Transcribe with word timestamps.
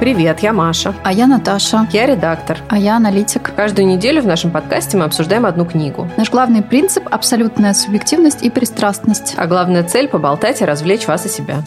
Привет, 0.00 0.38
я 0.40 0.52
Маша. 0.52 0.94
А 1.02 1.12
я 1.12 1.26
Наташа. 1.26 1.88
Я 1.92 2.06
редактор. 2.06 2.58
А 2.68 2.78
я 2.78 2.96
аналитик. 2.96 3.52
Каждую 3.56 3.88
неделю 3.88 4.22
в 4.22 4.26
нашем 4.26 4.52
подкасте 4.52 4.96
мы 4.96 5.04
обсуждаем 5.04 5.44
одну 5.44 5.66
книгу. 5.66 6.08
Наш 6.16 6.30
главный 6.30 6.62
принцип– 6.62 7.08
абсолютная 7.10 7.74
субъективность 7.74 8.44
и 8.44 8.48
пристрастность. 8.48 9.34
А 9.36 9.48
главная 9.48 9.82
цель– 9.82 10.06
поболтать 10.08 10.62
и 10.62 10.64
развлечь 10.64 11.08
вас 11.08 11.26
и 11.26 11.28
себя. 11.28 11.64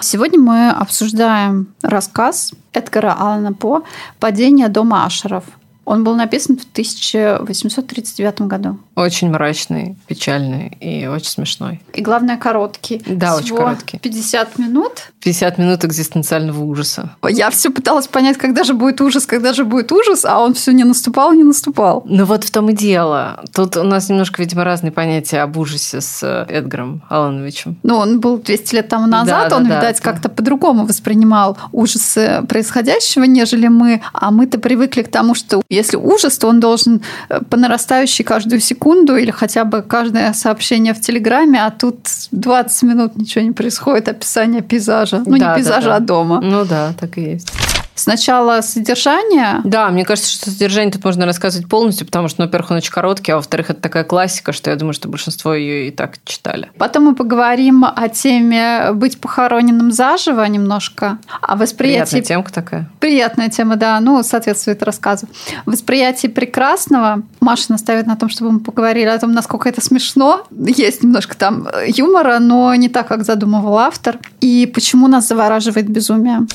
Сегодня 0.00 0.40
мы 0.40 0.70
обсуждаем 0.70 1.74
рассказ 1.82 2.52
Эдгара 2.72 3.16
Алана 3.18 3.52
По 3.52 3.82
«Падение 4.18 4.68
дома 4.68 5.04
Ашеров». 5.04 5.44
Он 5.84 6.04
был 6.04 6.14
написан 6.14 6.56
в 6.56 6.64
1839 6.72 8.42
году. 8.42 8.78
Очень 8.94 9.30
мрачный, 9.30 9.96
печальный 10.06 10.76
и 10.80 11.06
очень 11.06 11.28
смешной. 11.28 11.80
И 11.92 12.00
главное, 12.02 12.36
короткий. 12.36 13.02
Да, 13.06 13.36
Всего 13.38 13.38
очень 13.38 13.56
короткий. 13.56 13.98
50 13.98 14.58
минут. 14.58 14.92
50 15.22 15.58
минут 15.58 15.84
экзистенциального 15.84 16.62
ужаса. 16.62 17.16
Я 17.28 17.50
все 17.50 17.70
пыталась 17.70 18.06
понять, 18.08 18.36
когда 18.38 18.62
же 18.64 18.74
будет 18.74 19.00
ужас, 19.00 19.26
когда 19.26 19.52
же 19.52 19.64
будет 19.64 19.90
ужас, 19.92 20.24
а 20.24 20.38
он 20.40 20.54
все 20.54 20.72
не 20.72 20.84
наступал, 20.84 21.32
не 21.32 21.42
наступал. 21.44 22.02
Ну 22.06 22.24
вот 22.24 22.44
в 22.44 22.50
том 22.50 22.70
и 22.70 22.72
дело. 22.74 23.42
Тут 23.52 23.76
у 23.76 23.82
нас 23.82 24.08
немножко, 24.08 24.42
видимо, 24.42 24.64
разные 24.64 24.92
понятия 24.92 25.40
об 25.40 25.56
ужасе 25.56 26.00
с 26.00 26.22
Эдгаром 26.48 27.02
Алановичем. 27.08 27.76
Ну, 27.82 27.96
он 27.96 28.20
был 28.20 28.38
200 28.38 28.74
лет 28.74 28.88
тому 28.88 29.06
назад, 29.06 29.50
Да, 29.50 29.56
он, 29.56 29.66
да, 29.68 29.76
видать, 29.76 30.00
да. 30.02 30.12
как-то 30.12 30.28
по-другому 30.28 30.86
воспринимал 30.86 31.58
ужасы 31.72 32.42
происходящего, 32.48 33.24
нежели 33.24 33.68
мы. 33.68 34.02
А 34.12 34.30
мы-то 34.30 34.58
привыкли 34.58 35.02
к 35.02 35.08
тому, 35.10 35.34
что 35.34 35.62
если 35.74 35.96
ужас, 35.96 36.38
то 36.38 36.48
он 36.48 36.60
должен 36.60 37.02
э, 37.28 37.40
по 37.50 37.56
нарастающей 37.56 38.24
каждую 38.24 38.60
секунду 38.60 39.16
или 39.16 39.30
хотя 39.30 39.64
бы 39.64 39.82
каждое 39.82 40.32
сообщение 40.32 40.94
в 40.94 41.00
Телеграме, 41.00 41.64
а 41.64 41.70
тут 41.70 41.96
20 42.30 42.82
минут 42.82 43.16
ничего 43.16 43.44
не 43.44 43.52
происходит, 43.52 44.08
описание 44.08 44.62
пейзажа. 44.62 45.22
Ну, 45.26 45.36
Да, 45.36 45.38
да, 45.38 45.50
не 45.50 45.62
пейзажа, 45.62 45.88
да. 45.88 45.96
а 45.96 46.00
дома. 46.00 46.40
Ну 46.40 46.64
да, 46.64 46.92
так 46.98 47.18
и 47.18 47.22
есть. 47.22 47.63
Сначала 47.94 48.60
содержание, 48.60 49.60
Да, 49.64 49.88
мне 49.90 50.04
кажется, 50.04 50.30
что 50.30 50.50
содержание 50.50 50.92
тут 50.92 51.04
можно 51.04 51.26
рассказывать 51.26 51.68
полностью, 51.68 52.06
потому 52.06 52.28
что, 52.28 52.40
ну, 52.40 52.46
во-первых, 52.46 52.72
он 52.72 52.76
очень 52.78 52.92
короткий, 52.92 53.32
а 53.32 53.36
во-вторых, 53.36 53.70
это 53.70 53.80
такая 53.80 54.04
классика, 54.04 54.52
что 54.52 54.70
я 54.70 54.76
думаю, 54.76 54.94
что 54.94 55.08
большинство 55.08 55.54
ее 55.54 55.88
и 55.88 55.90
так 55.90 56.18
читали. 56.24 56.70
Потом 56.78 57.04
мы 57.04 57.14
поговорим 57.14 57.84
о 57.84 58.08
теме 58.08 58.92
быть 58.92 59.20
похороненным 59.20 59.92
заживо 59.92 60.44
немножко, 60.44 61.18
о 61.40 61.56
восприятии 61.56 62.12
Приятная 62.12 62.22
темка 62.22 62.52
такая. 62.52 62.90
Приятная 63.00 63.48
тема, 63.48 63.76
да, 63.76 64.00
ну, 64.00 64.22
соответствует 64.22 64.82
рассказу. 64.82 65.28
Восприятие 65.66 66.30
прекрасного. 66.30 67.22
Маша 67.40 67.66
наставит 67.68 68.06
на 68.06 68.16
том, 68.16 68.28
чтобы 68.28 68.52
мы 68.52 68.60
поговорили 68.60 69.06
о 69.06 69.18
том, 69.18 69.32
насколько 69.32 69.68
это 69.68 69.80
смешно. 69.80 70.44
Есть 70.50 71.02
немножко 71.02 71.36
там 71.36 71.68
юмора, 71.86 72.38
но 72.38 72.74
не 72.74 72.88
так, 72.88 73.08
как 73.08 73.24
задумывал 73.24 73.78
автор. 73.78 74.18
И 74.40 74.70
почему 74.72 75.06
нас 75.06 75.28
завораживает 75.28 75.88
безумие. 75.88 76.46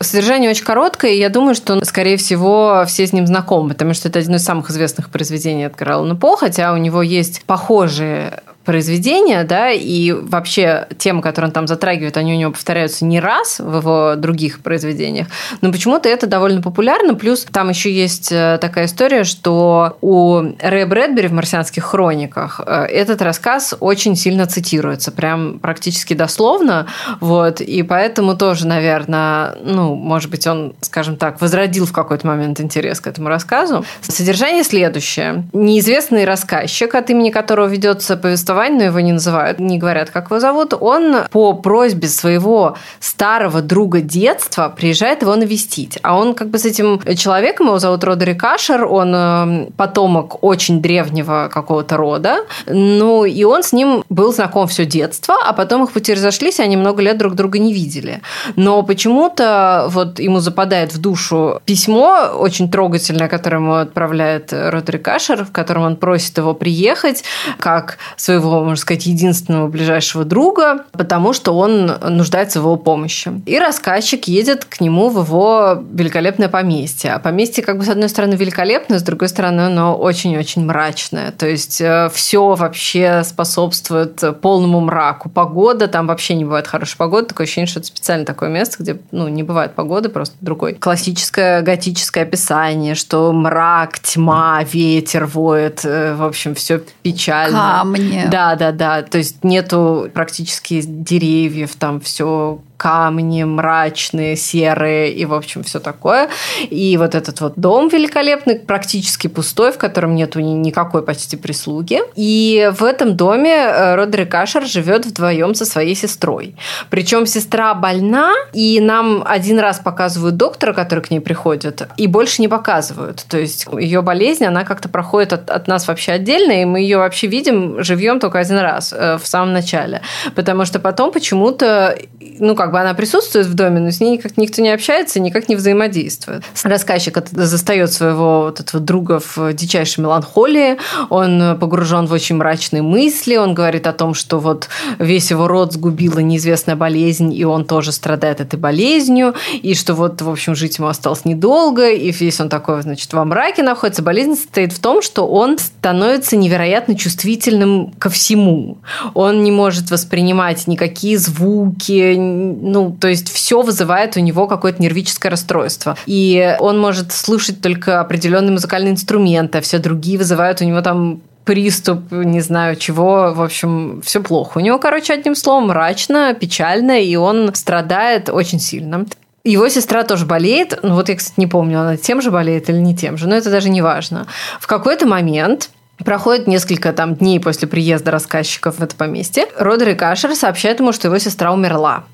Содержание 0.00 0.50
очень 0.50 0.64
короткое, 0.64 1.12
и 1.12 1.18
я 1.18 1.30
думаю, 1.30 1.54
что, 1.54 1.82
скорее 1.84 2.18
всего, 2.18 2.84
все 2.86 3.06
с 3.06 3.12
ним 3.14 3.26
знакомы, 3.26 3.70
потому 3.70 3.94
что 3.94 4.08
это 4.08 4.18
одно 4.18 4.36
из 4.36 4.44
самых 4.44 4.70
известных 4.70 5.08
произведений 5.08 5.64
Эдгара 5.64 5.94
Аллана 5.94 6.16
По, 6.16 6.36
хотя 6.36 6.74
у 6.74 6.76
него 6.76 7.00
есть 7.00 7.42
похожие 7.44 8.42
произведения, 8.66 9.44
да, 9.44 9.70
и 9.70 10.12
вообще 10.12 10.88
темы, 10.98 11.22
которые 11.22 11.48
он 11.48 11.52
там 11.52 11.66
затрагивает, 11.66 12.16
они 12.16 12.34
у 12.34 12.36
него 12.36 12.52
повторяются 12.52 13.04
не 13.04 13.20
раз 13.20 13.60
в 13.60 13.78
его 13.78 14.14
других 14.16 14.60
произведениях, 14.60 15.28
но 15.62 15.72
почему-то 15.72 16.08
это 16.08 16.26
довольно 16.26 16.60
популярно, 16.60 17.14
плюс 17.14 17.46
там 17.50 17.70
еще 17.70 17.90
есть 17.90 18.30
э, 18.32 18.58
такая 18.60 18.86
история, 18.86 19.24
что 19.24 19.96
у 20.00 20.42
Рэя 20.60 20.86
Брэдбери 20.86 21.28
в 21.28 21.32
«Марсианских 21.32 21.84
хрониках» 21.84 22.60
э, 22.66 22.86
этот 22.86 23.22
рассказ 23.22 23.74
очень 23.80 24.16
сильно 24.16 24.46
цитируется, 24.46 25.12
прям 25.12 25.60
практически 25.60 26.14
дословно, 26.14 26.86
вот, 27.20 27.60
и 27.60 27.82
поэтому 27.82 28.36
тоже, 28.36 28.66
наверное, 28.66 29.56
ну, 29.62 29.94
может 29.94 30.30
быть, 30.30 30.46
он, 30.46 30.74
скажем 30.80 31.16
так, 31.16 31.40
возродил 31.40 31.86
в 31.86 31.92
какой-то 31.92 32.26
момент 32.26 32.60
интерес 32.60 33.00
к 33.00 33.06
этому 33.06 33.28
рассказу. 33.28 33.84
Содержание 34.00 34.64
следующее. 34.64 35.44
Неизвестный 35.52 36.24
рассказчик, 36.24 36.94
от 36.94 37.10
имени 37.10 37.30
которого 37.30 37.66
ведется 37.66 38.16
повествование, 38.16 38.55
но 38.56 38.84
его 38.84 39.00
не 39.00 39.12
называют, 39.12 39.58
не 39.58 39.78
говорят, 39.78 40.10
как 40.10 40.26
его 40.26 40.40
зовут, 40.40 40.74
он 40.78 41.16
по 41.30 41.52
просьбе 41.52 42.08
своего 42.08 42.76
старого 43.00 43.62
друга 43.62 44.00
детства 44.00 44.72
приезжает 44.74 45.22
его 45.22 45.36
навестить. 45.36 45.98
А 46.02 46.16
он 46.16 46.34
как 46.34 46.48
бы 46.48 46.58
с 46.58 46.64
этим 46.64 47.00
человеком, 47.16 47.66
его 47.66 47.78
зовут 47.78 48.04
Родерик 48.04 48.42
Ашер, 48.42 48.84
он 48.84 49.14
э, 49.14 49.66
потомок 49.76 50.42
очень 50.42 50.80
древнего 50.80 51.50
какого-то 51.52 51.96
рода, 51.96 52.38
ну 52.66 53.24
и 53.24 53.44
он 53.44 53.62
с 53.62 53.72
ним 53.72 54.04
был 54.08 54.32
знаком 54.32 54.66
все 54.68 54.84
детство, 54.84 55.36
а 55.44 55.52
потом 55.52 55.84
их 55.84 55.92
пути 55.92 56.14
разошлись, 56.14 56.58
и 56.58 56.62
они 56.62 56.76
много 56.76 57.02
лет 57.02 57.18
друг 57.18 57.34
друга 57.34 57.58
не 57.58 57.72
видели. 57.72 58.20
Но 58.56 58.82
почему-то 58.82 59.86
вот 59.90 60.18
ему 60.18 60.40
западает 60.40 60.94
в 60.94 61.00
душу 61.00 61.60
письмо 61.64 62.30
очень 62.34 62.70
трогательное, 62.70 63.28
которое 63.28 63.56
ему 63.56 63.74
отправляет 63.74 64.52
Родерик 64.52 65.06
Ашер, 65.08 65.44
в 65.44 65.52
котором 65.52 65.82
он 65.82 65.96
просит 65.96 66.38
его 66.38 66.54
приехать 66.54 67.24
как 67.58 67.98
своего, 68.16 68.45
можно 68.50 68.76
сказать, 68.76 69.06
единственного 69.06 69.68
ближайшего 69.68 70.24
друга, 70.24 70.84
потому 70.92 71.32
что 71.32 71.56
он 71.56 71.86
нуждается 71.86 72.60
в 72.60 72.64
его 72.64 72.76
помощи. 72.76 73.32
И 73.46 73.58
рассказчик 73.58 74.28
едет 74.28 74.64
к 74.64 74.80
нему 74.80 75.08
в 75.08 75.24
его 75.24 75.82
великолепное 75.92 76.48
поместье. 76.48 77.12
А 77.12 77.18
поместье, 77.18 77.64
как 77.64 77.78
бы, 77.78 77.84
с 77.84 77.88
одной 77.88 78.08
стороны, 78.08 78.34
великолепное, 78.34 78.98
с 78.98 79.02
другой 79.02 79.28
стороны, 79.28 79.62
оно 79.62 79.96
очень-очень 79.96 80.64
мрачное. 80.64 81.32
То 81.32 81.46
есть 81.46 81.82
все 82.12 82.54
вообще 82.54 83.22
способствует 83.24 84.22
полному 84.40 84.80
мраку. 84.80 85.28
Погода, 85.28 85.88
там 85.88 86.06
вообще 86.06 86.34
не 86.34 86.44
бывает 86.44 86.66
хорошей 86.66 86.96
погоды. 86.96 87.26
Такое 87.26 87.44
ощущение, 87.44 87.66
что 87.66 87.80
это 87.80 87.88
специально 87.88 88.24
такое 88.24 88.48
место, 88.48 88.76
где 88.80 88.98
ну, 89.10 89.28
не 89.28 89.42
бывает 89.42 89.74
погоды, 89.74 90.08
просто 90.08 90.36
другой. 90.40 90.74
Классическое 90.74 91.62
готическое 91.62 92.22
описание, 92.22 92.94
что 92.94 93.32
мрак, 93.32 93.98
тьма, 93.98 94.62
ветер 94.62 95.26
воет, 95.26 95.80
э, 95.84 96.14
в 96.14 96.22
общем, 96.22 96.54
все 96.54 96.80
печально. 97.02 97.76
Камни. 97.78 98.26
Да, 98.30 98.35
да, 98.56 98.72
да. 98.72 99.02
То 99.02 99.18
есть 99.18 99.44
нету 99.44 100.10
практически 100.12 100.82
деревьев, 100.82 101.74
там 101.76 102.00
все 102.00 102.60
камни 102.76 103.44
мрачные, 103.44 104.36
серые 104.36 105.12
и, 105.12 105.24
в 105.24 105.34
общем, 105.34 105.62
все 105.62 105.80
такое. 105.80 106.28
И 106.70 106.96
вот 106.96 107.14
этот 107.14 107.40
вот 107.40 107.54
дом 107.56 107.88
великолепный, 107.88 108.58
практически 108.58 109.28
пустой, 109.28 109.72
в 109.72 109.78
котором 109.78 110.14
нету 110.14 110.40
ни- 110.40 110.50
никакой 110.50 111.02
почти 111.02 111.36
прислуги. 111.36 112.00
И 112.14 112.70
в 112.78 112.84
этом 112.84 113.16
доме 113.16 113.54
э, 113.54 113.94
Родерик 113.94 114.34
Ашер 114.34 114.66
живет 114.66 115.06
вдвоем 115.06 115.54
со 115.54 115.64
своей 115.64 115.94
сестрой. 115.94 116.56
Причем 116.90 117.26
сестра 117.26 117.74
больна, 117.74 118.32
и 118.52 118.80
нам 118.80 119.22
один 119.26 119.58
раз 119.58 119.78
показывают 119.78 120.36
доктора, 120.36 120.72
который 120.72 121.00
к 121.00 121.10
ней 121.10 121.20
приходит, 121.20 121.88
и 121.96 122.06
больше 122.06 122.42
не 122.42 122.48
показывают. 122.48 123.24
То 123.28 123.38
есть 123.38 123.66
ее 123.78 124.02
болезнь, 124.02 124.44
она 124.44 124.64
как-то 124.64 124.88
проходит 124.88 125.32
от, 125.32 125.50
от 125.50 125.68
нас 125.68 125.88
вообще 125.88 126.12
отдельно, 126.12 126.62
и 126.62 126.64
мы 126.64 126.80
ее 126.80 126.98
вообще 126.98 127.26
видим 127.26 127.82
живьем 127.82 128.20
только 128.20 128.38
один 128.38 128.58
раз 128.58 128.92
э, 128.92 129.18
в 129.18 129.26
самом 129.26 129.52
начале. 129.52 130.02
Потому 130.34 130.64
что 130.64 130.78
потом 130.78 131.12
почему-то, 131.12 131.98
ну, 132.38 132.54
как 132.54 132.65
бы 132.70 132.80
она 132.80 132.94
присутствует 132.94 133.46
в 133.46 133.54
доме, 133.54 133.80
но 133.80 133.90
с 133.90 134.00
ней 134.00 134.12
никак 134.12 134.36
никто 134.36 134.62
не 134.62 134.70
общается, 134.70 135.20
никак 135.20 135.48
не 135.48 135.56
взаимодействует. 135.56 136.42
Рассказчик 136.62 137.18
застает 137.32 137.92
своего 137.92 138.42
вот 138.42 138.60
этого 138.60 138.82
друга 138.82 139.20
в 139.20 139.52
дичайшей 139.52 140.02
меланхолии, 140.02 140.78
он 141.08 141.58
погружен 141.58 142.06
в 142.06 142.12
очень 142.12 142.36
мрачные 142.36 142.82
мысли, 142.82 143.36
он 143.36 143.54
говорит 143.54 143.86
о 143.86 143.92
том, 143.92 144.14
что 144.14 144.38
вот 144.38 144.68
весь 144.98 145.30
его 145.30 145.48
род 145.48 145.72
сгубила 145.72 146.18
неизвестная 146.18 146.76
болезнь, 146.76 147.32
и 147.32 147.44
он 147.44 147.64
тоже 147.64 147.92
страдает 147.92 148.40
этой 148.40 148.58
болезнью, 148.58 149.34
и 149.52 149.74
что 149.74 149.94
вот, 149.94 150.20
в 150.22 150.30
общем, 150.30 150.54
жить 150.54 150.78
ему 150.78 150.88
осталось 150.88 151.24
недолго, 151.24 151.90
и 151.90 152.10
весь 152.10 152.40
он 152.40 152.48
такой, 152.48 152.82
значит, 152.82 153.12
во 153.12 153.24
мраке 153.24 153.62
находится. 153.62 154.02
Болезнь 154.02 154.36
состоит 154.36 154.72
в 154.72 154.80
том, 154.80 155.02
что 155.02 155.26
он 155.26 155.58
становится 155.58 156.36
невероятно 156.36 156.96
чувствительным 156.96 157.92
ко 157.98 158.10
всему. 158.10 158.78
Он 159.14 159.42
не 159.42 159.50
может 159.50 159.90
воспринимать 159.90 160.66
никакие 160.66 161.18
звуки, 161.18 162.14
ну, 162.60 162.96
то 162.98 163.08
есть 163.08 163.30
все 163.32 163.62
вызывает 163.62 164.16
у 164.16 164.20
него 164.20 164.46
какое-то 164.46 164.82
нервическое 164.82 165.30
расстройство. 165.30 165.96
И 166.06 166.56
он 166.58 166.78
может 166.78 167.12
слушать 167.12 167.60
только 167.60 168.00
определенные 168.00 168.52
музыкальные 168.52 168.92
инструменты, 168.92 169.58
а 169.58 169.60
все 169.60 169.78
другие 169.78 170.18
вызывают 170.18 170.60
у 170.60 170.64
него 170.64 170.80
там 170.80 171.20
приступ, 171.44 172.10
не 172.10 172.40
знаю 172.40 172.76
чего, 172.76 173.32
в 173.32 173.40
общем, 173.40 174.02
все 174.04 174.20
плохо. 174.20 174.58
У 174.58 174.60
него, 174.60 174.78
короче, 174.78 175.14
одним 175.14 175.36
словом, 175.36 175.68
мрачно, 175.68 176.34
печально, 176.34 177.00
и 177.00 177.14
он 177.14 177.54
страдает 177.54 178.28
очень 178.28 178.58
сильно. 178.58 179.06
Его 179.44 179.68
сестра 179.68 180.02
тоже 180.02 180.26
болеет. 180.26 180.80
Ну 180.82 180.94
вот 180.94 181.08
я, 181.08 181.14
кстати, 181.14 181.38
не 181.38 181.46
помню, 181.46 181.80
она 181.80 181.96
тем 181.96 182.20
же 182.20 182.32
болеет 182.32 182.68
или 182.68 182.78
не 182.78 182.96
тем 182.96 183.16
же, 183.16 183.28
но 183.28 183.36
это 183.36 183.48
даже 183.48 183.68
не 183.68 183.80
важно. 183.80 184.26
В 184.60 184.66
какой-то 184.66 185.06
момент 185.06 185.70
Проходит 186.04 186.46
несколько 186.46 186.92
там 186.92 187.14
дней 187.14 187.40
после 187.40 187.66
приезда 187.66 188.10
рассказчиков 188.10 188.78
в 188.78 188.82
это 188.82 188.94
поместье. 188.94 189.46
Родерик 189.58 190.02
Ашер 190.02 190.34
сообщает 190.34 190.80
ему, 190.80 190.92
что 190.92 191.08
его 191.08 191.18
сестра 191.18 191.52
умерла. 191.52 192.04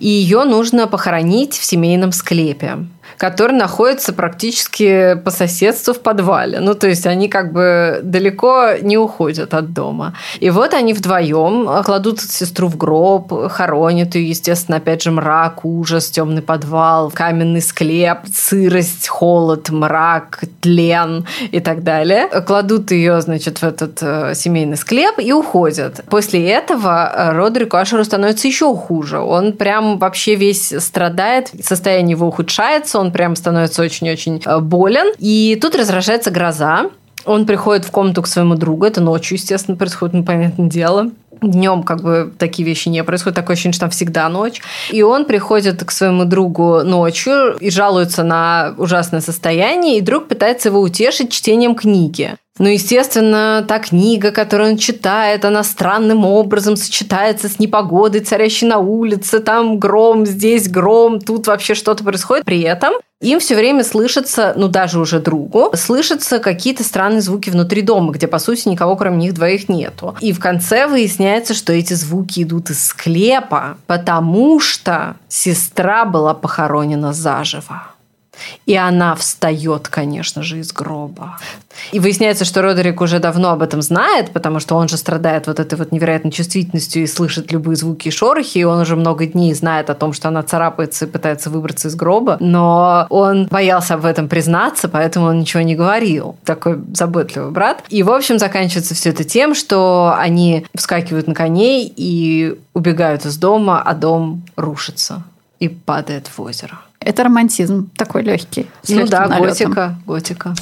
И 0.00 0.08
ее 0.08 0.44
нужно 0.44 0.86
похоронить 0.86 1.54
в 1.54 1.64
семейном 1.64 2.12
склепе. 2.12 2.86
Который 3.16 3.56
находится 3.56 4.12
практически 4.12 5.14
по 5.24 5.30
соседству 5.30 5.94
в 5.94 6.00
подвале. 6.00 6.60
Ну, 6.60 6.74
то 6.74 6.88
есть 6.88 7.06
они 7.06 7.28
как 7.28 7.52
бы 7.52 8.00
далеко 8.02 8.72
не 8.80 8.98
уходят 8.98 9.54
от 9.54 9.72
дома. 9.72 10.14
И 10.40 10.50
вот 10.50 10.74
они 10.74 10.92
вдвоем 10.92 11.82
кладут 11.84 12.20
сестру 12.20 12.68
в 12.68 12.76
гроб, 12.76 13.32
хоронят 13.50 14.14
ее, 14.14 14.28
естественно, 14.28 14.78
опять 14.78 15.02
же, 15.02 15.10
мрак, 15.10 15.64
ужас, 15.64 16.10
темный 16.10 16.42
подвал, 16.42 17.10
каменный 17.10 17.62
склеп, 17.62 18.18
сырость, 18.32 19.08
холод, 19.08 19.70
мрак, 19.70 20.40
тлен 20.60 21.26
и 21.50 21.60
так 21.60 21.82
далее. 21.82 22.28
Кладут 22.46 22.90
ее, 22.90 23.20
значит, 23.20 23.58
в 23.58 23.64
этот 23.64 23.98
э, 24.02 24.34
семейный 24.34 24.76
склеп 24.76 25.18
и 25.18 25.32
уходят. 25.32 26.04
После 26.08 26.48
этого 26.48 27.12
э, 27.14 27.32
Родерику 27.32 27.76
Ашеру 27.76 28.04
становится 28.04 28.48
еще 28.48 28.74
хуже. 28.74 29.18
Он 29.18 29.52
прям 29.52 29.98
вообще 29.98 30.34
весь 30.34 30.72
страдает, 30.78 31.50
состояние 31.62 32.12
его 32.12 32.28
ухудшается, 32.28 32.97
он 32.98 33.12
прям 33.12 33.36
становится 33.36 33.82
очень-очень 33.82 34.42
э, 34.44 34.58
болен. 34.60 35.12
И 35.18 35.58
тут 35.60 35.74
разражается 35.74 36.30
гроза. 36.30 36.90
Он 37.24 37.46
приходит 37.46 37.84
в 37.84 37.90
комнату 37.90 38.22
к 38.22 38.26
своему 38.26 38.54
другу. 38.54 38.84
Это 38.84 39.00
ночью, 39.00 39.36
естественно, 39.36 39.76
происходит, 39.76 40.14
ну, 40.14 40.24
понятное 40.24 40.68
дело. 40.68 41.10
Днем 41.40 41.82
как 41.82 42.02
бы 42.02 42.32
такие 42.38 42.66
вещи 42.66 42.88
не 42.88 43.04
происходят. 43.04 43.36
Такое 43.36 43.54
ощущение, 43.54 43.74
что 43.74 43.82
там 43.82 43.90
всегда 43.90 44.28
ночь. 44.28 44.60
И 44.90 45.02
он 45.02 45.24
приходит 45.24 45.84
к 45.84 45.90
своему 45.90 46.24
другу 46.24 46.82
ночью 46.82 47.56
и 47.60 47.70
жалуется 47.70 48.24
на 48.24 48.74
ужасное 48.78 49.20
состояние. 49.20 49.98
И 49.98 50.00
друг 50.00 50.28
пытается 50.28 50.70
его 50.70 50.80
утешить 50.80 51.30
чтением 51.30 51.74
книги. 51.74 52.36
Ну, 52.58 52.68
естественно, 52.68 53.64
та 53.66 53.78
книга, 53.78 54.30
которую 54.30 54.72
он 54.72 54.76
читает, 54.76 55.44
она 55.44 55.62
странным 55.62 56.24
образом 56.24 56.76
сочетается 56.76 57.48
с 57.48 57.58
непогодой, 57.58 58.20
царящей 58.20 58.66
на 58.66 58.78
улице. 58.78 59.38
Там 59.38 59.78
гром, 59.78 60.26
здесь 60.26 60.68
гром, 60.68 61.20
тут 61.20 61.46
вообще 61.46 61.74
что-то 61.74 62.04
происходит. 62.04 62.44
При 62.44 62.62
этом 62.62 62.94
им 63.20 63.40
все 63.40 63.56
время 63.56 63.82
слышится, 63.82 64.54
ну 64.56 64.68
даже 64.68 65.00
уже 65.00 65.18
другу, 65.18 65.72
слышатся 65.74 66.38
какие-то 66.38 66.84
странные 66.84 67.20
звуки 67.20 67.50
внутри 67.50 67.82
дома, 67.82 68.12
где, 68.12 68.28
по 68.28 68.38
сути, 68.38 68.68
никого 68.68 68.94
кроме 68.94 69.16
них 69.16 69.34
двоих 69.34 69.68
нету. 69.68 70.16
И 70.20 70.32
в 70.32 70.38
конце 70.38 70.86
выясняется, 70.86 71.54
что 71.54 71.72
эти 71.72 71.94
звуки 71.94 72.44
идут 72.44 72.70
из 72.70 72.84
склепа, 72.84 73.76
потому 73.86 74.60
что 74.60 75.16
сестра 75.28 76.04
была 76.04 76.32
похоронена 76.34 77.12
заживо. 77.12 77.97
И 78.66 78.76
она 78.76 79.14
встает, 79.14 79.88
конечно 79.88 80.42
же, 80.42 80.58
из 80.58 80.72
гроба. 80.72 81.38
И 81.92 82.00
выясняется, 82.00 82.44
что 82.44 82.62
Родерик 82.62 83.00
уже 83.00 83.18
давно 83.18 83.50
об 83.50 83.62
этом 83.62 83.82
знает, 83.82 84.30
потому 84.30 84.60
что 84.60 84.76
он 84.76 84.88
же 84.88 84.96
страдает 84.96 85.46
вот 85.46 85.60
этой 85.60 85.78
вот 85.78 85.92
невероятной 85.92 86.30
чувствительностью 86.30 87.02
и 87.02 87.06
слышит 87.06 87.52
любые 87.52 87.76
звуки 87.76 88.08
и 88.08 88.10
шорохи, 88.10 88.58
и 88.58 88.64
он 88.64 88.80
уже 88.80 88.96
много 88.96 89.26
дней 89.26 89.54
знает 89.54 89.90
о 89.90 89.94
том, 89.94 90.12
что 90.12 90.28
она 90.28 90.42
царапается 90.42 91.06
и 91.06 91.08
пытается 91.08 91.50
выбраться 91.50 91.88
из 91.88 91.94
гроба, 91.94 92.36
но 92.40 93.06
он 93.10 93.46
боялся 93.46 93.94
об 93.94 94.04
этом 94.04 94.28
признаться, 94.28 94.88
поэтому 94.88 95.26
он 95.26 95.40
ничего 95.40 95.62
не 95.62 95.74
говорил. 95.74 96.36
Такой 96.44 96.78
заботливый 96.94 97.50
брат. 97.50 97.84
И, 97.88 98.02
в 98.02 98.10
общем, 98.10 98.38
заканчивается 98.38 98.94
все 98.94 99.10
это 99.10 99.24
тем, 99.24 99.54
что 99.54 100.14
они 100.16 100.66
вскакивают 100.74 101.26
на 101.26 101.34
коней 101.34 101.92
и 101.94 102.58
убегают 102.74 103.24
из 103.24 103.36
дома, 103.36 103.82
а 103.82 103.94
дом 103.94 104.42
рушится 104.56 105.22
и 105.58 105.68
падает 105.68 106.28
в 106.28 106.40
озеро. 106.40 106.78
Это 107.00 107.24
романтизм 107.24 107.90
такой 107.96 108.22
легкий. 108.22 108.66
Ну 108.88 109.06
да, 109.06 109.28
налетом. 109.28 109.70
готика, 109.70 109.96
готика. 110.06 110.54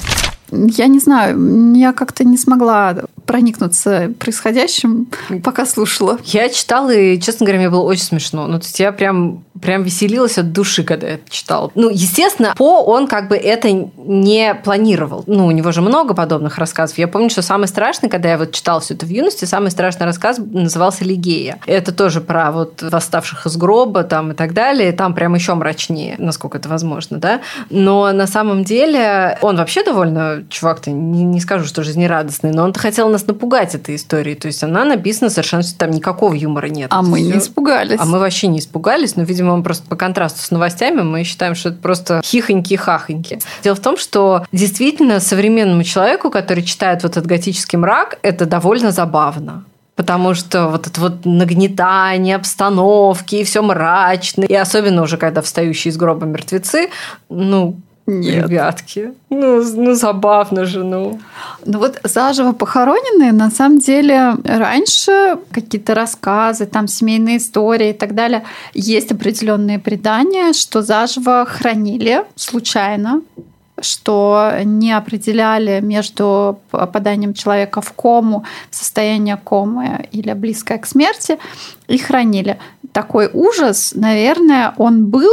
Я 0.51 0.87
не 0.87 0.99
знаю, 0.99 1.73
я 1.75 1.93
как-то 1.93 2.23
не 2.23 2.37
смогла 2.37 2.95
проникнуться 3.27 4.13
происходящим, 4.19 5.07
пока 5.43 5.65
слушала. 5.65 6.17
Я 6.25 6.49
читала, 6.49 6.89
и, 6.91 7.19
честно 7.19 7.45
говоря, 7.45 7.59
мне 7.59 7.69
было 7.69 7.83
очень 7.83 8.03
смешно. 8.03 8.47
Ну, 8.47 8.57
то 8.57 8.65
есть 8.65 8.79
я 8.79 8.91
прям, 8.91 9.43
прям 9.61 9.83
веселилась 9.83 10.37
от 10.37 10.53
души, 10.53 10.83
когда 10.83 11.07
это 11.07 11.29
читала. 11.29 11.69
Ну, 11.75 11.89
естественно, 11.89 12.53
По 12.57 12.83
он 12.83 13.07
как 13.07 13.27
бы 13.27 13.35
это 13.35 13.69
не 13.71 14.55
планировал. 14.55 15.23
Ну, 15.27 15.45
у 15.45 15.51
него 15.51 15.71
же 15.71 15.81
много 15.81 16.13
подобных 16.13 16.57
рассказов. 16.57 16.97
Я 16.97 17.07
помню, 17.07 17.29
что 17.29 17.41
самый 17.41 17.67
страшный, 17.67 18.09
когда 18.09 18.29
я 18.29 18.37
вот 18.37 18.53
читала 18.53 18.79
все 18.79 18.93
это 18.93 19.05
в 19.05 19.09
юности, 19.09 19.45
самый 19.45 19.71
страшный 19.71 20.05
рассказ 20.05 20.37
назывался 20.39 21.03
«Лигея». 21.03 21.59
Это 21.65 21.91
тоже 21.91 22.21
про 22.21 22.51
вот 22.51 22.81
восставших 22.81 23.45
из 23.45 23.57
гроба 23.57 24.03
там 24.03 24.31
и 24.31 24.35
так 24.35 24.53
далее. 24.53 24.93
Там 24.93 25.13
прям 25.13 25.35
еще 25.35 25.53
мрачнее, 25.53 26.15
насколько 26.17 26.57
это 26.57 26.69
возможно, 26.69 27.17
да. 27.17 27.41
Но 27.69 28.11
на 28.13 28.25
самом 28.25 28.63
деле 28.63 29.37
он 29.41 29.57
вообще 29.57 29.83
довольно 29.83 30.45
чувак-то, 30.49 30.91
не, 30.91 31.25
не 31.25 31.41
скажу, 31.41 31.65
что 31.65 31.83
жизнерадостный, 31.83 32.51
но 32.51 32.63
он-то 32.63 32.79
хотел 32.79 33.09
нас 33.17 33.27
напугать 33.27 33.75
этой 33.75 33.95
историей. 33.95 34.35
То 34.35 34.47
есть 34.47 34.63
она 34.63 34.85
написана 34.85 35.29
совершенно, 35.29 35.63
там 35.77 35.91
никакого 35.91 36.33
юмора 36.33 36.67
нет. 36.67 36.87
А 36.91 37.01
мы 37.01 37.19
все... 37.19 37.31
не 37.33 37.37
испугались. 37.39 37.99
А 37.99 38.05
мы 38.05 38.19
вообще 38.19 38.47
не 38.47 38.59
испугались, 38.59 39.15
но, 39.15 39.23
видимо, 39.23 39.51
он 39.51 39.63
просто 39.63 39.87
по 39.87 39.95
контрасту 39.95 40.41
с 40.41 40.51
новостями 40.51 41.01
мы 41.01 41.23
считаем, 41.23 41.55
что 41.55 41.69
это 41.69 41.79
просто 41.79 42.21
хихоньки-хахоньки. 42.23 43.41
Дело 43.63 43.75
в 43.75 43.79
том, 43.79 43.97
что 43.97 44.45
действительно 44.51 45.19
современному 45.19 45.83
человеку, 45.83 46.29
который 46.29 46.63
читает 46.63 47.03
вот 47.03 47.13
этот 47.13 47.25
готический 47.25 47.77
мрак, 47.77 48.19
это 48.21 48.45
довольно 48.45 48.91
забавно 48.91 49.65
потому 49.97 50.35
что 50.35 50.67
вот 50.67 50.85
это 50.85 51.01
вот 51.01 51.25
нагнетание 51.25 52.35
обстановки, 52.35 53.37
и 53.37 53.43
все 53.43 53.63
мрачно, 53.63 54.43
и 54.43 54.53
особенно 54.53 55.01
уже 55.01 55.17
когда 55.17 55.41
встающие 55.41 55.91
из 55.91 55.97
гроба 55.97 56.27
мертвецы, 56.27 56.89
ну, 57.29 57.77
нет. 58.07 58.49
Ребятки, 58.49 59.13
ну, 59.29 59.61
ну 59.61 59.93
забавно 59.93 60.65
же, 60.65 60.83
ну. 60.83 61.19
Ну 61.65 61.79
вот 61.79 61.99
заживо 62.03 62.53
похороненные, 62.53 63.33
на 63.33 63.51
самом 63.51 63.79
деле, 63.79 64.35
раньше 64.45 65.37
какие-то 65.51 65.93
рассказы, 65.93 66.65
там 66.65 66.87
семейные 66.87 67.37
истории 67.37 67.89
и 67.89 67.93
так 67.93 68.15
далее, 68.15 68.43
есть 68.73 69.11
определенные 69.11 69.77
предания, 69.77 70.53
что 70.53 70.81
заживо 70.81 71.45
хранили 71.45 72.23
случайно, 72.35 73.21
что 73.81 74.51
не 74.63 74.91
определяли 74.91 75.81
между 75.81 76.59
попаданием 76.71 77.33
человека 77.33 77.81
в 77.81 77.91
кому, 77.91 78.43
состояние 78.71 79.37
комы 79.37 80.07
или 80.11 80.33
близкое 80.33 80.77
к 80.77 80.87
смерти, 80.87 81.37
и 81.87 81.97
хранили. 81.97 82.57
Такой 82.91 83.29
ужас, 83.31 83.91
наверное, 83.93 84.73
он 84.77 85.05
был, 85.05 85.31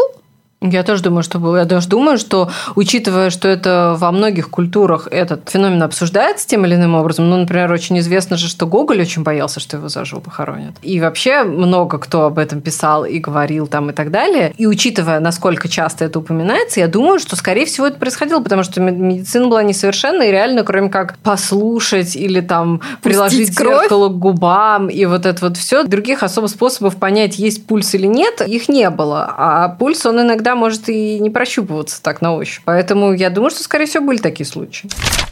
я 0.71 0.83
тоже 0.83 1.03
думаю, 1.03 1.23
что 1.23 1.39
было. 1.39 1.59
Я 1.59 1.65
даже 1.65 1.89
думаю, 1.89 2.19
что, 2.19 2.51
учитывая, 2.75 3.31
что 3.31 3.49
это 3.49 3.97
во 3.99 4.11
многих 4.13 4.51
культурах 4.51 5.09
этот 5.11 5.49
феномен 5.51 5.83
обсуждается 5.83 6.47
тем 6.49 6.65
или 6.65 6.75
иным 6.75 6.95
образом, 6.95 7.29
ну, 7.29 7.37
например, 7.37 7.71
очень 7.71 7.99
известно 7.99 8.37
же, 8.37 8.49
что 8.49 8.67
Гоголь 8.67 9.01
очень 9.01 9.23
боялся, 9.23 9.61
что 9.61 9.77
его 9.77 9.89
заживо 9.89 10.21
похоронят. 10.21 10.75
И 10.83 11.01
вообще 11.01 11.43
много 11.43 11.99
кто 11.99 12.25
об 12.25 12.39
этом 12.39 12.61
писал 12.61 13.05
и 13.05 13.19
говорил 13.19 13.67
там 13.67 13.91
и 13.91 13.93
так 13.93 14.11
далее. 14.11 14.55
И 14.57 14.67
учитывая, 14.67 15.21
насколько 15.21 15.69
часто 15.69 16.05
это 16.05 16.19
упоминается, 16.19 16.81
я 16.81 16.89
думаю, 16.89 17.19
что, 17.19 17.37
скорее 17.37 17.67
всего, 17.67 17.87
это 17.87 17.99
происходило, 17.99 18.41
потому 18.41 18.63
что 18.63 18.81
медицина 18.81 19.49
была 19.49 19.63
несовершенна, 19.63 20.23
и 20.23 20.31
реально, 20.31 20.65
кроме 20.65 20.89
как 20.89 21.19
послушать 21.19 22.17
или 22.17 22.41
там 22.41 22.81
приложить 23.03 23.57
зеркало 23.57 24.09
к 24.09 24.19
губам, 24.19 24.89
и 24.89 25.05
вот 25.05 25.27
это 25.27 25.49
вот 25.49 25.57
все, 25.57 25.85
других 25.85 26.23
особо 26.23 26.47
способов 26.47 26.97
понять, 26.97 27.39
есть 27.39 27.67
пульс 27.67 27.95
или 27.95 28.07
нет, 28.07 28.41
их 28.41 28.69
не 28.69 28.89
было. 28.91 29.33
А 29.37 29.69
пульс, 29.69 30.07
он 30.07 30.21
иногда 30.21 30.54
может 30.55 30.89
и 30.89 31.19
не 31.19 31.31
прощупываться 31.31 32.03
так 32.03 32.21
на 32.21 32.35
ощупь. 32.35 32.63
Поэтому 32.65 33.13
я 33.13 33.31
думаю, 33.31 33.51
что, 33.51 33.63
скорее 33.63 33.87
всего, 33.87 34.05
были 34.05 34.19
такие 34.19 34.47
случаи. 34.47 34.89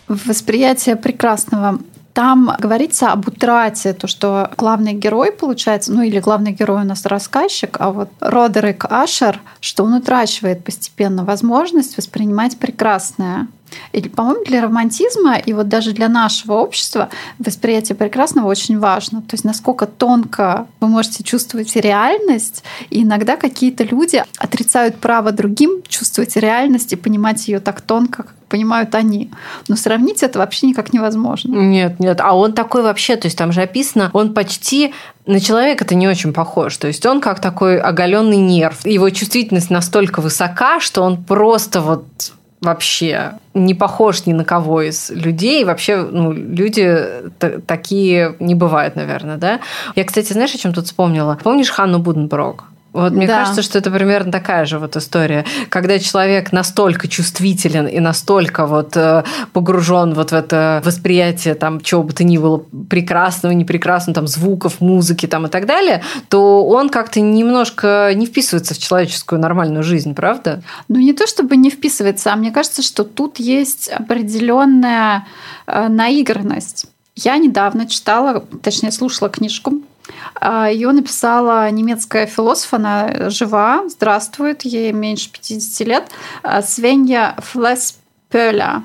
Восприятие 0.09 0.97
прекрасного 0.97 1.79
там 2.13 2.55
говорится 2.59 3.13
об 3.13 3.27
утрате, 3.27 3.95
то, 3.95 4.07
что 4.07 4.51
главный 4.57 4.93
герой, 4.93 5.33
получается, 5.33 5.93
ну 5.93 6.03
или 6.03 6.21
главный 6.21 6.53
герой 6.53 6.83
у 6.83 6.85
нас 6.85 7.07
рассказчик, 7.07 7.77
а 7.81 7.91
вот 7.91 8.11
Родерик 8.21 8.85
Ашер, 8.91 9.41
что 9.61 9.85
он 9.85 9.95
утрачивает 9.95 10.63
постепенно 10.63 11.25
возможность 11.25 11.97
воспринимать 11.97 12.59
прекрасное. 12.59 13.49
И, 13.93 14.01
по-моему, 14.09 14.45
для 14.45 14.63
романтизма 14.63 15.37
и 15.37 15.53
вот 15.53 15.69
даже 15.69 15.93
для 15.93 16.09
нашего 16.09 16.55
общества 16.55 17.09
восприятие 17.39 17.97
прекрасного 17.97 18.49
очень 18.49 18.79
важно. 18.79 19.23
То 19.23 19.35
есть 19.35 19.45
насколько 19.45 19.87
тонко 19.87 20.67
вы 20.81 20.89
можете 20.89 21.23
чувствовать 21.23 21.75
реальность, 21.77 22.65
и 22.91 23.03
иногда 23.03 23.37
какие-то 23.37 23.85
люди 23.85 24.23
отрицают 24.39 24.97
право 24.97 25.33
другим 25.33 25.83
чувствовать 25.89 26.37
реальность 26.37 26.93
и 26.93 26.97
понимать 26.97 27.49
ее 27.49 27.61
так 27.61 27.81
тонко, 27.81 28.23
как 28.25 28.35
понимают 28.53 28.95
они. 28.95 29.31
Но 29.69 29.77
сравнить 29.77 30.23
это 30.23 30.39
вообще 30.39 30.67
никак 30.67 30.93
невозможно. 30.93 31.55
Нет, 31.55 31.99
нет. 32.01 32.21
А 32.21 32.37
он 32.37 32.53
такой 32.53 32.83
вообще, 32.83 33.17
то 33.17 33.27
есть 33.27 33.39
там 33.39 33.51
же 33.51 33.63
описано, 33.63 34.11
он 34.13 34.35
почти 34.35 34.93
на 35.25 35.41
человека 35.41 35.85
это 35.85 35.95
не 35.95 36.07
очень 36.07 36.35
похож. 36.35 36.77
То 36.77 36.87
есть 36.87 37.07
он 37.07 37.23
как 37.23 37.41
такой 37.41 37.81
оголенный 37.81 38.37
нерв. 38.37 38.85
Его 38.85 39.09
чувствительность 39.09 39.71
настолько 39.71 40.21
высока, 40.21 40.81
что 40.81 41.03
он 41.03 41.25
просто 41.25 41.81
вот 41.81 42.05
вообще 42.63 43.33
не 43.55 43.75
похож 43.75 44.25
ни 44.25 44.33
на 44.33 44.45
кого 44.45 44.83
из 44.83 45.11
людей. 45.11 45.65
Вообще, 45.65 45.97
ну, 46.03 46.33
люди 46.33 46.97
такие 47.67 48.37
не 48.39 48.55
бывают, 48.55 48.97
наверное, 48.97 49.37
да? 49.37 49.61
Я, 49.97 50.05
кстати, 50.05 50.33
знаешь, 50.33 50.55
о 50.55 50.59
чем 50.59 50.73
тут 50.73 50.87
вспомнила? 50.87 51.39
Помнишь 51.43 51.71
Ханну 51.71 51.99
Буденброк? 51.99 52.65
Вот 52.93 53.13
мне 53.13 53.27
Да. 53.27 53.39
кажется, 53.41 53.63
что 53.63 53.79
это 53.79 53.91
примерно 53.91 54.31
такая 54.31 54.67
же 54.67 54.79
вот 54.79 54.97
история, 54.97 55.45
когда 55.71 55.99
человек 55.99 56.53
настолько 56.53 57.09
чувствителен 57.09 57.87
и 57.87 58.01
настолько 58.01 58.67
вот 58.67 58.97
э, 58.97 59.25
погружен 59.53 60.13
вот 60.15 60.31
в 60.31 60.35
это 60.35 60.83
восприятие 60.85 61.55
там 61.55 61.81
чего 61.81 62.03
бы 62.03 62.13
то 62.13 62.23
ни 62.25 62.37
было 62.37 62.63
прекрасного, 62.91 63.53
непрекрасного, 63.55 64.15
там 64.15 64.27
звуков, 64.27 64.81
музыки 64.81 65.27
там 65.27 65.47
и 65.47 65.49
так 65.49 65.67
далее, 65.67 66.03
то 66.29 66.67
он 66.67 66.91
как-то 66.91 67.21
немножко 67.21 68.13
не 68.15 68.27
вписывается 68.27 68.75
в 68.75 68.79
человеческую 68.79 69.41
нормальную 69.41 69.83
жизнь, 69.83 70.15
правда? 70.15 70.63
Ну, 70.89 70.99
не 70.99 71.15
то 71.15 71.27
чтобы 71.27 71.57
не 71.57 71.71
вписывается, 71.71 72.33
а 72.33 72.37
мне 72.37 72.51
кажется, 72.51 72.83
что 72.83 73.05
тут 73.05 73.39
есть 73.39 73.89
определенная 73.89 75.27
э, 75.67 75.89
наигранность. 75.89 76.87
Я 77.15 77.37
недавно 77.39 77.87
читала, 77.87 78.45
точнее, 78.63 78.91
слушала 78.93 79.29
книжку. 79.31 79.83
Ее 80.41 80.93
написала 80.93 81.71
немецкая 81.71 82.27
философ, 82.27 82.75
она 82.75 83.31
жива, 83.31 83.85
здравствует, 83.89 84.63
ей 84.63 84.93
меньше 84.93 85.31
50 85.31 85.87
лет, 85.87 86.11
э, 86.43 86.63
Свенья 86.63 87.37
Флеспеля. 87.39 88.83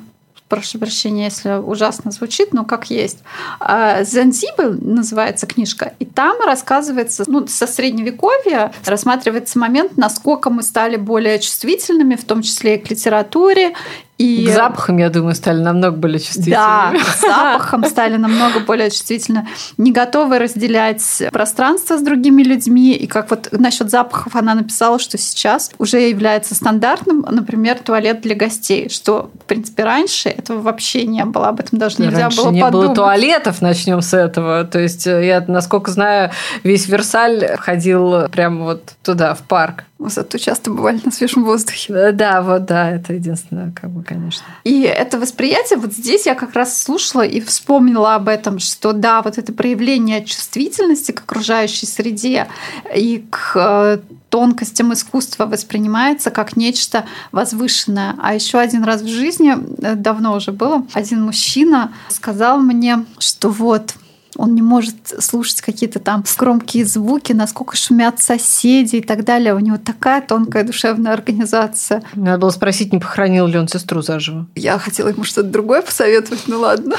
Прошу 0.50 0.80
прощения, 0.80 1.26
если 1.26 1.56
ужасно 1.56 2.10
звучит, 2.12 2.54
но 2.54 2.64
как 2.64 2.90
есть. 2.90 3.20
«Зензибель» 3.60 4.82
называется 4.82 5.46
книжка, 5.46 5.94
и 6.00 6.06
там 6.06 6.40
рассказывается, 6.40 7.26
ну, 7.28 7.46
со 7.48 7.68
средневековья 7.68 8.72
рассматривается 8.86 9.60
момент, 9.60 9.98
насколько 9.98 10.50
мы 10.50 10.64
стали 10.64 10.96
более 10.96 11.40
чувствительными, 11.40 12.16
в 12.16 12.24
том 12.24 12.44
числе 12.44 12.78
и 12.78 12.80
к 12.80 12.90
литературе, 12.90 13.74
и 14.18 14.48
К 14.48 14.50
запахам, 14.52 14.98
я 14.98 15.10
думаю, 15.10 15.36
стали 15.36 15.62
намного 15.62 15.98
более 15.98 16.20
чувствительными. 16.20 16.56
да, 16.56 16.94
к 17.14 17.22
запахам 17.22 17.86
стали 17.86 18.18
намного 18.18 18.62
более 18.62 18.90
чувствительны, 18.90 19.48
не 19.78 19.92
готовы 19.92 20.40
разделять 20.40 21.04
пространство 21.32 21.98
с 21.98 22.02
другими 22.02 22.42
людьми. 22.42 22.94
И 22.94 23.06
как 23.06 23.30
вот 23.30 23.50
насчет 23.52 23.92
запахов 23.92 24.36
она 24.36 24.56
написала, 24.56 24.98
что 24.98 25.20
сейчас 25.20 25.70
уже 25.78 26.00
является 26.00 26.56
стандартным, 26.56 27.26
например, 27.30 27.78
туалет 27.78 28.22
для 28.22 28.34
гостей, 28.34 28.90
что, 28.90 29.30
в 29.42 29.46
принципе, 29.46 29.84
раньше 29.84 30.30
этого 30.30 30.62
вообще 30.62 31.06
не 31.06 31.24
было, 31.24 31.50
об 31.50 31.60
этом 31.60 31.78
даже 31.78 32.02
нельзя 32.02 32.24
Раньше 32.24 32.42
было 32.42 32.52
не 32.52 32.62
подумать. 32.62 32.88
было 32.88 32.96
туалетов, 32.96 33.62
начнем 33.62 34.02
с 34.02 34.16
этого. 34.16 34.64
То 34.64 34.80
есть 34.80 35.06
э, 35.06 35.28
я, 35.28 35.46
насколько 35.48 35.92
знаю, 35.92 36.32
весь 36.64 36.88
Версаль 36.88 37.56
ходил 37.58 38.28
прямо 38.30 38.64
вот 38.64 38.94
туда, 39.04 39.36
в 39.36 39.44
парк. 39.44 39.84
Зато 40.00 40.38
часто 40.38 40.72
бывали 40.72 41.02
на 41.04 41.12
свежем 41.12 41.44
воздухе. 41.44 41.94
Э, 41.94 42.12
Да, 42.12 42.42
вот, 42.42 42.66
да, 42.66 42.92
это 42.92 43.14
единственное, 43.14 43.72
как 43.72 43.90
бы, 43.90 44.04
конечно. 44.04 44.46
И 44.64 44.82
это 44.82 45.20
восприятие, 45.20 45.80
вот 45.80 45.94
здесь 45.94 46.26
я 46.26 46.36
как 46.36 46.54
раз 46.54 46.82
слушала 46.82 47.26
и 47.26 47.42
вспомнила 47.42 48.16
об 48.16 48.28
этом, 48.28 48.60
что 48.60 48.94
да, 48.94 49.22
вот 49.22 49.38
это 49.38 49.54
проявление 49.54 50.24
чувствительности 50.24 51.12
к 51.12 51.22
окружающей 51.22 51.88
среде 51.88 52.48
и 52.96 53.26
к 53.30 53.54
э, 53.56 54.00
тонкостям 54.30 54.94
искусства 54.94 55.46
воспринимается 55.46 56.30
как 56.30 56.58
нечто 56.58 57.06
возвышенное. 57.32 58.16
А 58.22 58.36
еще 58.36 58.60
один 58.60 58.84
раз 58.84 59.02
в 59.02 59.08
жизни, 59.08 59.56
э, 59.82 59.96
давно 59.96 60.36
уже 60.36 60.52
было, 60.52 60.86
один 60.94 61.24
мужчина 61.24 61.92
сказал 62.10 62.60
мне, 62.60 63.06
что 63.18 63.50
вот 63.50 63.96
он 64.38 64.56
не 64.56 64.62
может 64.62 64.96
слушать 65.20 65.62
какие-то 65.62 66.00
там 66.00 66.24
громкие 66.38 66.86
звуки, 66.86 67.34
насколько 67.34 67.76
шумят 67.76 68.22
соседи 68.22 68.98
и 68.98 69.02
так 69.02 69.24
далее. 69.26 69.56
У 69.56 69.60
него 69.60 69.78
такая 69.78 70.22
тонкая 70.22 70.64
душевная 70.64 71.14
организация. 71.14 72.04
Надо 72.14 72.38
было 72.38 72.50
спросить, 72.52 72.94
не 72.94 73.00
похоронил 73.00 73.48
ли 73.48 73.58
он 73.58 73.68
сестру 73.68 74.02
заживо. 74.02 74.46
Я 74.56 74.78
хотела 74.78 75.10
ему 75.10 75.24
что-то 75.24 75.50
другое 75.50 75.82
посоветовать, 75.82 76.44
ну 76.48 76.60
ладно. 76.60 76.96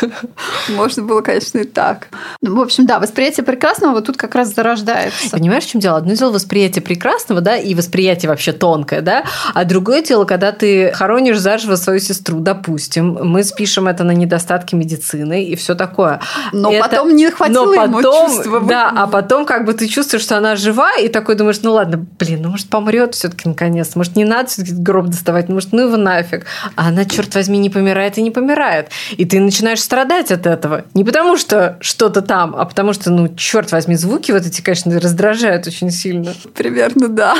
Можно 0.68 1.02
было, 1.02 1.20
конечно, 1.20 1.58
и 1.58 1.64
так. 1.64 2.08
Ну, 2.40 2.56
в 2.56 2.60
общем, 2.60 2.86
да, 2.86 3.00
восприятие 3.00 3.44
прекрасного 3.44 3.92
вот 3.92 4.06
тут 4.06 4.16
как 4.16 4.34
раз 4.34 4.54
зарождается. 4.54 5.30
Понимаешь, 5.30 5.64
в 5.64 5.70
чем 5.70 5.80
дело? 5.80 5.98
Одно 5.98 6.14
дело 6.14 6.32
восприятие 6.32 6.82
прекрасного, 6.82 7.40
да, 7.40 7.56
и 7.56 7.74
восприятие 7.74 8.30
вообще 8.30 8.52
тонкое, 8.52 9.00
да, 9.00 9.24
а 9.52 9.64
другое 9.64 10.02
дело, 10.02 10.24
когда 10.24 10.52
ты 10.52 10.92
хоронишь 10.92 11.38
заживо 11.38 11.76
свою 11.76 11.98
сестру, 11.98 12.38
допустим, 12.38 13.18
мы 13.22 13.42
спишем 13.42 13.88
это 13.88 14.04
на 14.04 14.12
недостатки 14.12 14.74
медицины 14.74 15.44
и 15.44 15.56
все 15.56 15.74
такое. 15.74 16.20
Но 16.52 16.75
Это- 16.78 16.88
потом 16.90 17.14
не 17.16 17.30
хватило 17.30 17.64
Но 17.66 17.72
ему 17.74 17.96
потом, 17.96 18.30
чувства. 18.30 18.60
да, 18.60 18.92
а 18.94 19.06
потом 19.06 19.46
как 19.46 19.64
бы 19.64 19.72
ты 19.72 19.86
чувствуешь, 19.88 20.22
что 20.22 20.36
она 20.36 20.56
жива, 20.56 20.96
и 20.96 21.08
такой 21.08 21.34
думаешь, 21.34 21.60
ну 21.62 21.72
ладно, 21.72 22.04
блин, 22.18 22.42
ну 22.42 22.50
может 22.50 22.68
помрет 22.68 23.14
все-таки 23.14 23.48
наконец, 23.48 23.94
может 23.96 24.16
не 24.16 24.24
надо 24.24 24.48
все-таки 24.48 24.74
гроб 24.74 25.06
доставать, 25.06 25.48
ну 25.48 25.54
может 25.54 25.72
ну 25.72 25.82
его 25.82 25.96
нафиг. 25.96 26.46
А 26.74 26.88
она, 26.88 27.04
черт 27.04 27.34
возьми, 27.34 27.58
не 27.58 27.70
помирает 27.70 28.18
и 28.18 28.22
не 28.22 28.30
помирает. 28.30 28.88
И 29.16 29.24
ты 29.24 29.40
начинаешь 29.40 29.80
страдать 29.80 30.30
от 30.30 30.46
этого. 30.46 30.84
Не 30.94 31.04
потому 31.04 31.36
что 31.36 31.76
что-то 31.80 32.22
там, 32.22 32.54
а 32.56 32.64
потому 32.64 32.92
что, 32.92 33.10
ну, 33.10 33.28
черт 33.34 33.72
возьми, 33.72 33.94
звуки 33.96 34.32
вот 34.32 34.46
эти, 34.46 34.60
конечно, 34.60 34.98
раздражают 34.98 35.66
очень 35.66 35.90
сильно. 35.90 36.34
Примерно, 36.54 37.08
да. 37.08 37.34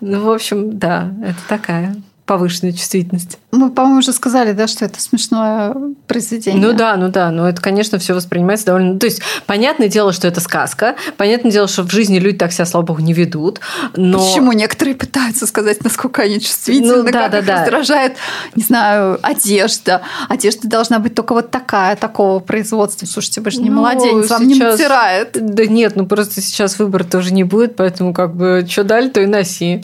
Ну, 0.00 0.24
в 0.24 0.30
общем, 0.30 0.78
да, 0.78 1.10
это 1.22 1.38
такая 1.48 1.96
повышенная 2.26 2.72
чувствительность. 2.72 3.38
Мы, 3.50 3.70
по-моему, 3.70 3.98
уже 3.98 4.12
сказали, 4.12 4.52
да, 4.52 4.66
что 4.68 4.84
это 4.84 5.00
смешное 5.00 5.74
произведение. 6.06 6.62
Ну 6.64 6.72
да, 6.72 6.96
ну 6.96 7.08
да, 7.08 7.30
но 7.30 7.48
это, 7.48 7.60
конечно, 7.60 7.98
все 7.98 8.14
воспринимается 8.14 8.66
довольно... 8.66 8.98
То 8.98 9.06
есть, 9.06 9.20
понятное 9.46 9.88
дело, 9.88 10.12
что 10.12 10.28
это 10.28 10.40
сказка, 10.40 10.94
понятное 11.16 11.50
дело, 11.50 11.66
что 11.68 11.82
в 11.82 11.90
жизни 11.90 12.18
люди 12.18 12.38
так 12.38 12.52
себя, 12.52 12.64
слава 12.64 12.84
богу, 12.86 13.00
не 13.00 13.12
ведут, 13.12 13.60
но... 13.96 14.18
Почему 14.24 14.52
некоторые 14.52 14.94
пытаются 14.94 15.46
сказать, 15.46 15.82
насколько 15.84 16.22
они 16.22 16.40
чувствительны, 16.40 16.96
Ну, 16.98 17.02
да, 17.02 17.10
как 17.12 17.30
да, 17.32 17.38
их 17.40 17.44
да. 17.46 17.56
раздражает, 17.60 18.16
не 18.54 18.62
знаю, 18.62 19.18
одежда. 19.22 20.02
Одежда 20.28 20.68
должна 20.68 20.98
быть 21.00 21.14
только 21.14 21.32
вот 21.34 21.50
такая, 21.50 21.96
такого 21.96 22.38
производства. 22.38 23.04
Слушайте, 23.06 23.40
вы 23.40 23.50
же 23.50 23.60
не 23.60 23.68
Ну, 23.70 23.80
младенец, 23.80 24.30
вам 24.30 24.46
не 24.46 24.54
сейчас- 24.54 24.78
натирает. 24.78 25.30
Да 25.32 25.66
нет, 25.66 25.96
ну 25.96 26.06
просто 26.06 26.40
сейчас 26.40 26.78
выбора 26.78 27.04
тоже 27.04 27.34
не 27.34 27.44
будет, 27.44 27.76
поэтому 27.76 28.14
как 28.14 28.34
бы 28.36 28.64
что 28.68 28.84
дали, 28.84 29.08
то 29.08 29.20
и 29.20 29.26
носи. 29.26 29.82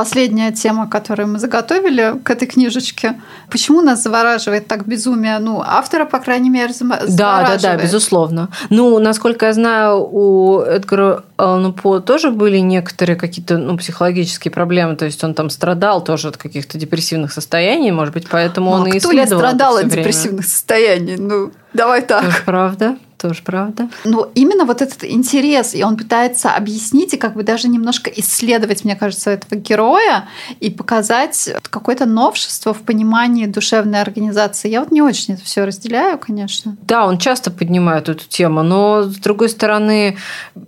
Последняя 0.00 0.50
тема, 0.50 0.88
которую 0.88 1.28
мы 1.28 1.38
заготовили 1.38 2.14
к 2.24 2.30
этой 2.30 2.46
книжечке. 2.48 3.20
Почему 3.50 3.82
нас 3.82 4.02
завораживает 4.02 4.66
так 4.66 4.86
безумие? 4.86 5.38
Ну, 5.40 5.60
автора, 5.64 6.06
по 6.06 6.18
крайней 6.20 6.48
мере, 6.48 6.72
зама- 6.72 6.96
Да, 7.00 7.06
да, 7.06 7.06
да, 7.06 7.44
завораживает. 7.58 7.82
безусловно. 7.82 8.48
Ну, 8.70 8.98
насколько 8.98 9.44
я 9.46 9.52
знаю, 9.52 10.08
у 10.10 10.60
Эдгара 10.60 11.24
Аллана 11.36 11.72
По 11.72 12.00
тоже 12.00 12.30
были 12.30 12.56
некоторые 12.58 13.16
какие-то 13.16 13.58
ну, 13.58 13.76
психологические 13.76 14.50
проблемы, 14.52 14.96
то 14.96 15.04
есть 15.04 15.22
он 15.22 15.34
там 15.34 15.50
страдал 15.50 16.02
тоже 16.02 16.28
от 16.28 16.38
каких-то 16.38 16.78
депрессивных 16.78 17.30
состояний, 17.32 17.90
может 17.92 18.14
быть, 18.14 18.26
поэтому 18.26 18.70
Ну, 18.70 18.76
он 18.76 18.82
а 18.86 18.88
и 18.88 18.98
кто 18.98 19.12
не 19.12 19.18
исследовал 19.18 19.42
это 19.42 19.48
страдал 19.50 19.72
всё 19.76 19.86
от 19.86 19.92
время. 19.92 20.02
депрессивных 20.04 20.44
состояний? 20.46 21.16
Ну, 21.18 21.52
давай 21.74 22.00
так. 22.00 22.24
Тоже 22.24 22.42
правда, 22.46 22.96
тоже 23.20 23.42
правда. 23.44 23.88
Но 24.04 24.30
именно 24.34 24.64
вот 24.64 24.82
этот 24.82 25.04
интерес, 25.04 25.74
и 25.74 25.84
он 25.84 25.96
пытается 25.96 26.50
объяснить 26.50 27.14
и 27.14 27.16
как 27.16 27.34
бы 27.34 27.42
даже 27.42 27.68
немножко 27.68 28.10
исследовать, 28.10 28.84
мне 28.84 28.96
кажется, 28.96 29.30
этого 29.30 29.60
героя 29.60 30.28
и 30.60 30.70
показать 30.70 31.50
какое-то 31.70 32.06
новшество 32.06 32.72
в 32.72 32.82
понимании 32.82 33.46
душевной 33.46 34.00
организации. 34.00 34.68
Я 34.68 34.80
вот 34.80 34.90
не 34.90 35.02
очень 35.02 35.34
это 35.34 35.44
все 35.44 35.64
разделяю, 35.64 36.18
конечно. 36.18 36.76
Да, 36.82 37.06
он 37.06 37.18
часто 37.18 37.50
поднимает 37.50 38.08
эту 38.08 38.26
тему, 38.26 38.62
но 38.62 39.02
с 39.02 39.16
другой 39.16 39.48
стороны, 39.48 40.16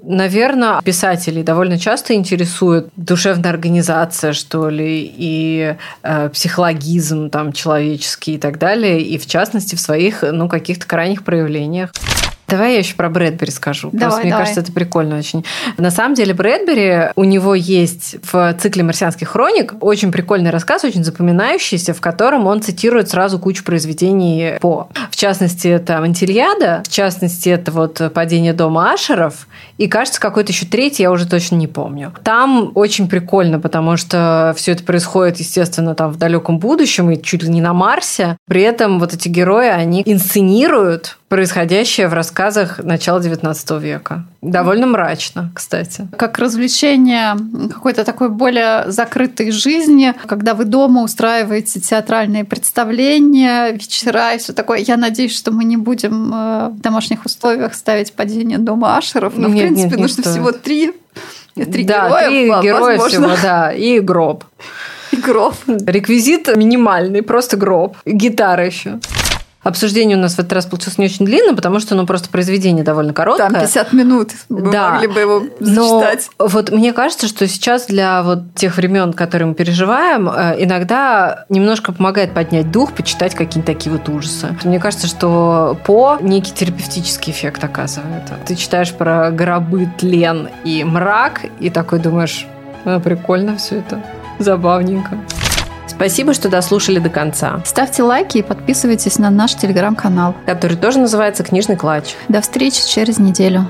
наверное, 0.03 0.81
писателей 0.83 1.43
довольно 1.43 1.79
часто 1.79 2.15
интересует 2.15 2.89
душевная 2.97 3.51
организация, 3.51 4.33
что 4.33 4.69
ли, 4.69 5.13
и 5.17 5.77
э, 6.03 6.29
психологизм 6.29 7.31
там 7.31 7.53
человеческий 7.53 8.35
и 8.35 8.39
так 8.39 8.59
далее, 8.59 9.01
и 9.01 9.19
в 9.19 9.27
частности 9.27 9.75
в 9.75 9.81
своих, 9.81 10.23
ну, 10.23 10.49
каких-то 10.49 10.87
крайних 10.87 11.25
проявлениях. 11.25 11.93
Давай 12.53 12.75
я 12.75 12.81
еще 12.81 12.95
про 12.97 13.09
Брэдбери 13.09 13.51
скажу. 13.51 13.89
Давай, 13.93 14.01
Просто 14.01 14.21
мне 14.21 14.31
давай. 14.31 14.45
кажется, 14.45 14.61
это 14.61 14.73
прикольно 14.73 15.17
очень. 15.17 15.43
На 15.79 15.91
самом 15.91 16.15
деле 16.15 16.35
Брэдбери, 16.35 17.11
у 17.17 17.25
него 17.25 17.55
есть 17.55 18.17
в 18.31 18.55
цикле 18.61 18.83
«Марсианских 18.83 19.31
хроник» 19.31 19.73
очень 19.81 20.13
прикольный 20.13 20.51
рассказ, 20.51 20.85
очень 20.85 21.03
запоминающийся, 21.03 21.95
в 21.95 22.03
котором 22.03 22.47
он 22.47 22.61
цитирует 22.61 23.09
сразу 23.09 23.39
кучу 23.39 23.65
произведений 23.65 24.59
По. 24.61 24.89
В 25.11 25.17
частности, 25.17 25.67
это 25.67 25.97
«Антильяда», 25.97 26.83
в 26.85 26.91
частности, 26.91 27.49
это 27.49 27.73
вот 27.73 28.13
«Падение 28.13 28.53
дома 28.53 28.93
Ашеров», 28.93 29.47
и, 29.79 29.89
кажется, 29.89 30.21
какой-то 30.21 30.53
еще 30.53 30.67
третий, 30.67 31.05
я 31.05 31.11
уже 31.11 31.27
точно 31.27 31.57
не 31.57 31.67
помню. 31.67 32.13
Там 32.23 32.73
очень 32.75 33.09
прикольно, 33.09 33.61
потому 33.61 33.97
что 33.97 34.53
все 34.59 34.73
это 34.73 34.85
происходит, 34.85 35.39
естественно, 35.39 35.95
там 35.95 36.13
в 36.13 36.19
далеком 36.19 36.59
будущем 36.59 37.11
и 37.11 37.23
чуть 37.23 37.43
ли 37.43 37.49
не 37.49 37.63
на 37.63 37.73
Марсе. 37.73 38.37
При 38.47 38.61
этом 38.61 39.01
вот 39.01 39.15
эти 39.15 39.29
герои, 39.29 39.69
они 39.69 40.03
инсценируют 40.05 41.17
происходящее 41.33 42.09
в 42.09 42.13
рассказах 42.13 42.77
начала 42.85 43.19
XIX 43.19 43.81
века. 43.81 44.27
Довольно 44.43 44.87
мрачно, 44.87 45.51
кстати. 45.55 46.07
Как 46.19 46.39
развлечение 46.39 47.39
какой-то 47.73 48.05
такой 48.05 48.29
более 48.29 48.91
закрытой 48.93 49.51
жизни, 49.51 50.13
когда 50.27 50.53
вы 50.53 50.67
дома 50.67 51.03
устраиваете 51.03 51.81
театральные 51.81 52.45
представления, 52.45 53.71
вечера 53.71 54.35
и 54.35 54.39
все 54.39 54.53
такое. 54.53 54.81
Я 54.81 54.99
надеюсь, 54.99 55.35
что 55.35 55.53
мы 55.53 55.65
не 55.65 55.79
будем 55.79 56.35
э, 56.35 56.69
в 56.69 56.81
домашних 56.83 57.25
условиях 57.25 57.73
ставить 57.73 58.13
падение 58.13 58.59
дома 58.59 58.99
Ашеров, 58.99 59.33
но, 59.35 59.49
в 59.49 59.55
Нет, 59.55 59.69
принципе, 59.69 59.89
нет, 59.89 59.97
не 59.97 60.03
нужно 60.03 60.23
стоит. 60.23 60.35
всего 60.35 60.53
три 60.53 60.93
Три 61.55 61.85
да, 61.85 62.09
героя, 62.09 62.29
три 62.29 62.51
во- 62.51 62.63
героя 62.63 62.99
возможно. 62.99 63.35
всего, 63.37 63.43
да, 63.43 63.73
и 63.73 64.01
гроб. 64.01 64.45
И 65.13 65.17
гроб. 65.17 65.55
Реквизит 65.67 66.55
минимальный, 66.57 67.23
просто 67.23 67.57
гроб. 67.57 67.97
Гитара 68.05 68.67
еще. 68.67 68.99
Обсуждение 69.63 70.17
у 70.17 70.21
нас 70.21 70.35
в 70.35 70.39
этот 70.41 70.53
раз 70.55 70.67
получилось 70.67 70.99
не 70.99 71.05
очень 71.07 71.25
длинным, 71.25 71.55
потому 71.55 71.79
что, 71.79 71.95
ну, 71.95 72.05
просто 72.05 72.29
произведение 72.29 72.85
довольно 72.85 73.13
короткое. 73.13 73.49
Там 73.49 73.61
50 73.61 73.93
минут. 73.93 74.31
Мы 74.49 74.73
Да. 74.73 74.91
могли 74.91 75.07
бы 75.07 75.21
его 75.21 75.43
зачитать. 75.61 76.31
Но 76.39 76.47
вот 76.49 76.71
мне 76.71 76.93
кажется, 76.93 77.29
что 77.29 77.47
сейчас 77.47 77.87
для 77.87 78.23
вот 78.25 78.55
тех 78.57 78.77
времен, 78.77 79.13
которые 79.13 79.47
мы 79.47 79.55
переживаем, 79.55 80.29
э, 80.29 80.57
иногда 80.59 81.45
немножко 81.49 81.93
помогает 81.93 82.35
поднять 82.35 82.71
дух, 82.73 82.93
почитать 82.93 83.35
какие-нибудь 83.35 83.67
такие 83.67 83.93
вот 83.95 84.09
ужасы. 84.09 84.57
Мне 84.65 84.81
кажется, 84.81 85.07
что 85.07 85.79
по 85.85 86.19
некий 86.21 86.53
терапевтический 86.53 87.33
эффект 87.33 87.63
оказывает. 87.63 88.23
Ты 88.47 88.57
читаешь 88.57 88.93
про 88.93 89.31
гробы, 89.31 89.89
тлен 89.99 90.49
и 90.65 90.83
мрак, 90.83 91.43
и 91.61 91.71
такой 91.71 92.01
думаешь, 92.01 92.47
«А, 92.85 92.99
прикольно 92.99 93.57
все 93.57 93.77
это, 93.79 94.03
забавненько. 94.41 95.17
Спасибо, 95.87 96.35
что 96.35 96.49
дослушали 96.49 96.99
до 96.99 97.11
конца, 97.11 97.61
Ставьте 97.65 98.03
лайки 98.03 98.39
и 98.39 98.43
подписывайтесь 98.43 99.19
на 99.19 99.31
наш 99.31 99.55
телеграм-канал. 99.55 100.35
который 100.47 100.77
тоже 100.77 100.99
называется 100.99 101.43
«Книжный 101.45 101.77
клатч». 101.77 102.15
До 102.29 102.41
встречи 102.41 102.87
через 102.87 103.19
неделю. 103.19 103.67